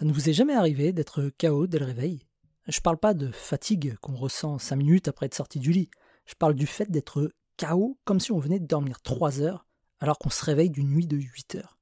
Ça 0.00 0.06
ne 0.06 0.14
vous 0.14 0.30
est 0.30 0.32
jamais 0.32 0.54
arrivé 0.54 0.94
d'être 0.94 1.30
KO 1.38 1.66
dès 1.66 1.78
le 1.78 1.84
réveil? 1.84 2.24
Je 2.66 2.80
parle 2.80 2.96
pas 2.96 3.12
de 3.12 3.30
fatigue 3.30 3.96
qu'on 4.00 4.16
ressent 4.16 4.58
5 4.58 4.76
minutes 4.76 5.08
après 5.08 5.26
être 5.26 5.34
sorti 5.34 5.58
du 5.58 5.72
lit. 5.72 5.90
Je 6.24 6.34
parle 6.34 6.54
du 6.54 6.66
fait 6.66 6.90
d'être 6.90 7.34
KO 7.58 7.98
comme 8.06 8.18
si 8.18 8.32
on 8.32 8.38
venait 8.38 8.60
de 8.60 8.66
dormir 8.66 9.02
3 9.02 9.42
heures 9.42 9.66
alors 9.98 10.18
qu'on 10.18 10.30
se 10.30 10.42
réveille 10.42 10.70
d'une 10.70 10.88
nuit 10.88 11.06
de 11.06 11.18
8 11.18 11.56
heures. 11.56 11.78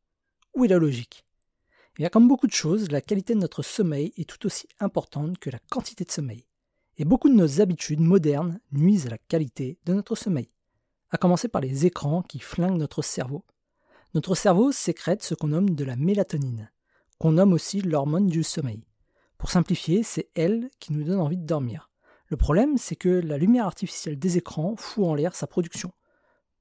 Où 0.57 0.65
est 0.65 0.69
la 0.69 0.79
logique? 0.79 1.27
Y 2.01 2.07
a 2.07 2.11
comme 2.11 2.27
beaucoup 2.27 2.49
de 2.49 2.53
choses, 2.53 2.91
la 2.91 3.01
qualité 3.01 3.35
de 3.35 3.39
notre 3.39 3.63
sommeil 3.63 4.13
est 4.17 4.29
tout 4.29 4.47
aussi 4.47 4.67
importante 4.81 5.39
que 5.39 5.51
la 5.51 5.61
quantité 5.71 6.03
de 6.03 6.11
sommeil. 6.11 6.45
Et 6.97 7.05
beaucoup 7.05 7.29
de 7.29 7.37
nos 7.37 7.61
habitudes 7.61 8.01
modernes 8.01 8.59
nuisent 8.73 9.07
à 9.07 9.11
la 9.11 9.19
qualité 9.19 9.79
de 9.87 9.95
notre 9.95 10.17
sommeil. 10.17 10.51
À 11.11 11.19
commencer 11.19 11.47
par 11.47 11.61
les 11.61 11.87
écrans 11.87 12.23
qui 12.23 12.41
flinguent 12.41 12.81
notre 12.81 13.01
cerveau. 13.01 13.45
Notre 14.15 14.35
cerveau 14.35 14.73
sécrète 14.73 15.23
ce 15.23 15.37
qu'on 15.37 15.49
nomme 15.49 15.77
de 15.77 15.85
la 15.85 15.95
mélatonine, 15.95 16.69
qu'on 17.19 17.33
nomme 17.33 17.53
aussi 17.53 17.81
l'hormone 17.83 18.27
du 18.27 18.43
sommeil. 18.43 18.85
Pour 19.39 19.51
simplifier, 19.51 20.03
c'est 20.03 20.29
elle 20.35 20.71
qui 20.81 20.93
nous 20.93 21.05
donne 21.05 21.21
envie 21.21 21.37
de 21.37 21.47
dormir. 21.47 21.91
Le 22.29 22.37
problème, 22.37 22.77
c'est 22.77 22.97
que 22.97 23.09
la 23.09 23.39
lumière 23.39 23.67
artificielle 23.67 24.19
des 24.19 24.37
écrans 24.37 24.77
fout 24.77 25.05
en 25.05 25.15
l'air 25.15 25.35
sa 25.35 25.47
production. 25.47 25.93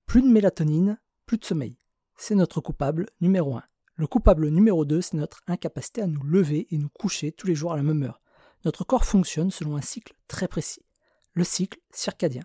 Plus 0.05 0.21
de 0.21 0.27
mélatonine, 0.27 0.99
plus 1.25 1.37
de 1.37 1.45
sommeil. 1.45 1.77
C'est 2.15 2.35
notre 2.35 2.61
coupable 2.61 3.07
numéro 3.19 3.55
1. 3.55 3.63
Le 3.95 4.07
coupable 4.07 4.49
numéro 4.49 4.85
2, 4.85 5.01
c'est 5.01 5.17
notre 5.17 5.41
incapacité 5.47 6.01
à 6.01 6.07
nous 6.07 6.23
lever 6.23 6.67
et 6.71 6.77
nous 6.77 6.89
coucher 6.89 7.31
tous 7.31 7.47
les 7.47 7.55
jours 7.55 7.73
à 7.73 7.77
la 7.77 7.83
même 7.83 8.03
heure. 8.03 8.21
Notre 8.63 8.83
corps 8.83 9.05
fonctionne 9.05 9.51
selon 9.51 9.75
un 9.75 9.81
cycle 9.81 10.13
très 10.27 10.47
précis, 10.47 10.85
le 11.33 11.43
cycle 11.43 11.79
circadien. 11.91 12.43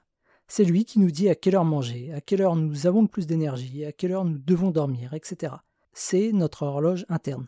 C'est 0.48 0.64
lui 0.64 0.84
qui 0.84 0.98
nous 0.98 1.10
dit 1.10 1.28
à 1.28 1.34
quelle 1.34 1.56
heure 1.56 1.64
manger, 1.64 2.12
à 2.12 2.20
quelle 2.20 2.42
heure 2.42 2.56
nous 2.56 2.86
avons 2.86 3.02
le 3.02 3.08
plus 3.08 3.26
d'énergie, 3.26 3.84
à 3.84 3.92
quelle 3.92 4.12
heure 4.12 4.24
nous 4.24 4.38
devons 4.38 4.70
dormir, 4.70 5.14
etc. 5.14 5.54
C'est 5.92 6.32
notre 6.32 6.64
horloge 6.64 7.06
interne. 7.08 7.46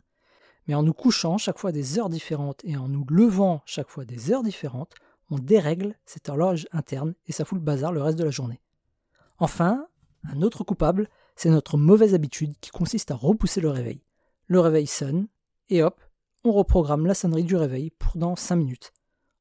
Mais 0.66 0.74
en 0.74 0.82
nous 0.82 0.92
couchant 0.92 1.38
chaque 1.38 1.58
fois 1.58 1.72
des 1.72 1.98
heures 1.98 2.08
différentes 2.08 2.60
et 2.64 2.76
en 2.76 2.88
nous 2.88 3.04
levant 3.08 3.62
chaque 3.66 3.88
fois 3.88 4.04
des 4.04 4.32
heures 4.32 4.42
différentes, 4.42 4.94
on 5.30 5.38
dérègle 5.38 5.94
cette 6.06 6.28
horloge 6.28 6.66
interne 6.72 7.14
et 7.26 7.32
ça 7.32 7.44
fout 7.44 7.58
le 7.58 7.64
bazar 7.64 7.92
le 7.92 8.02
reste 8.02 8.18
de 8.18 8.24
la 8.24 8.30
journée. 8.30 8.60
Enfin, 9.38 9.86
un 10.24 10.42
autre 10.42 10.64
coupable, 10.64 11.08
c'est 11.36 11.50
notre 11.50 11.76
mauvaise 11.76 12.14
habitude 12.14 12.54
qui 12.60 12.70
consiste 12.70 13.10
à 13.10 13.16
repousser 13.16 13.60
le 13.60 13.70
réveil. 13.70 14.02
Le 14.46 14.60
réveil 14.60 14.86
sonne, 14.86 15.28
et 15.68 15.82
hop, 15.82 16.00
on 16.44 16.52
reprogramme 16.52 17.06
la 17.06 17.14
sonnerie 17.14 17.44
du 17.44 17.56
réveil 17.56 17.90
pour 17.90 18.16
dans 18.16 18.36
5 18.36 18.56
minutes. 18.56 18.92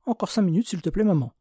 Encore 0.06 0.30
5 0.30 0.42
minutes 0.42 0.70
s'il 0.70 0.82
te 0.82 0.90
plaît 0.90 1.04
maman. 1.04 1.34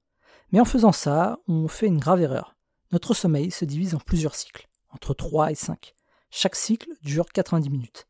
Mais 0.50 0.60
en 0.60 0.64
faisant 0.64 0.92
ça, 0.92 1.40
on 1.48 1.66
fait 1.68 1.86
une 1.86 1.98
grave 1.98 2.20
erreur. 2.20 2.56
Notre 2.92 3.14
sommeil 3.14 3.50
se 3.50 3.64
divise 3.64 3.94
en 3.94 3.98
plusieurs 3.98 4.34
cycles, 4.34 4.68
entre 4.90 5.14
3 5.14 5.50
et 5.50 5.54
5. 5.54 5.94
Chaque 6.30 6.56
cycle 6.56 6.90
dure 7.02 7.26
90 7.26 7.70
minutes. 7.70 8.06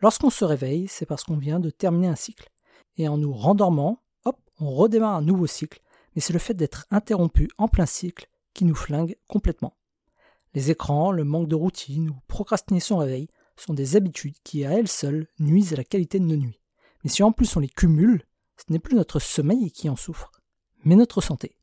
Lorsqu'on 0.00 0.30
se 0.30 0.44
réveille, 0.44 0.86
c'est 0.88 1.06
parce 1.06 1.24
qu'on 1.24 1.36
vient 1.36 1.58
de 1.58 1.70
terminer 1.70 2.08
un 2.08 2.16
cycle. 2.16 2.50
Et 2.96 3.08
en 3.08 3.18
nous 3.18 3.32
rendormant, 3.32 4.02
hop, 4.24 4.38
on 4.60 4.70
redémarre 4.70 5.16
un 5.16 5.22
nouveau 5.22 5.46
cycle, 5.46 5.80
mais 6.14 6.20
c'est 6.20 6.32
le 6.32 6.38
fait 6.38 6.54
d'être 6.54 6.86
interrompu 6.90 7.48
en 7.58 7.68
plein 7.68 7.86
cycle 7.86 8.28
qui 8.54 8.64
nous 8.64 8.74
flingue 8.74 9.16
complètement. 9.28 9.76
Les 10.54 10.70
écrans, 10.70 11.12
le 11.12 11.24
manque 11.24 11.48
de 11.48 11.54
routine 11.54 12.10
ou 12.10 12.16
procrastiner 12.26 12.80
son 12.80 12.98
réveil 12.98 13.28
sont 13.56 13.74
des 13.74 13.96
habitudes 13.96 14.36
qui 14.44 14.64
à 14.64 14.72
elles 14.72 14.88
seules 14.88 15.26
nuisent 15.38 15.72
à 15.72 15.76
la 15.76 15.84
qualité 15.84 16.18
de 16.18 16.24
nos 16.24 16.36
nuits. 16.36 16.60
Mais 17.02 17.10
si 17.10 17.22
en 17.22 17.32
plus 17.32 17.56
on 17.56 17.60
les 17.60 17.68
cumule, 17.68 18.24
ce 18.56 18.72
n'est 18.72 18.78
plus 18.78 18.96
notre 18.96 19.18
sommeil 19.18 19.70
qui 19.70 19.88
en 19.88 19.96
souffre, 19.96 20.30
mais 20.84 20.96
notre 20.96 21.20
santé. 21.20 21.56